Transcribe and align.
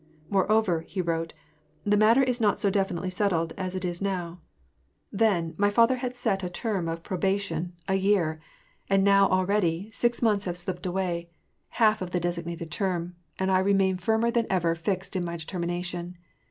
"Moreover," 0.31 0.81
he 0.81 0.99
wrote," 0.99 1.31
the 1.85 1.95
matter 1.95 2.23
was 2.27 2.41
not 2.41 2.59
so 2.59 2.71
definitely 2.71 3.11
settled 3.11 3.53
as 3.55 3.75
it 3.75 3.85
is 3.85 4.01
now. 4.01 4.39
Then, 5.11 5.53
my 5.59 5.69
father 5.69 5.97
had 5.97 6.15
set 6.15 6.41
a 6.43 6.49
term 6.49 6.87
of 6.87 7.03
proba 7.03 7.21
240 7.37 7.37
WAR 7.37 7.37
ASD 7.37 7.37
PEACE, 7.37 7.41
tion— 7.43 7.73
a 7.87 7.93
year; 7.99 8.41
and 8.89 9.03
now, 9.03 9.29
already, 9.29 9.91
six 9.91 10.23
months 10.23 10.45
have 10.45 10.57
slipped 10.57 10.87
away, 10.87 11.29
half 11.69 12.01
of 12.01 12.09
the 12.09 12.19
designated 12.19 12.71
term, 12.71 13.15
and 13.37 13.51
I 13.51 13.59
remain 13.59 13.97
firmer 13.97 14.31
than 14.31 14.47
ever 14.49 14.73
fixed 14.73 15.15
in 15.15 15.23
my 15.23 15.37
determination. 15.37 16.17